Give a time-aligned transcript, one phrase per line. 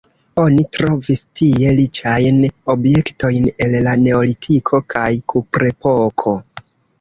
[0.43, 2.39] Oni trovis tie riĉajn
[2.75, 6.35] objektojn el la neolitiko kaj kuprepoko.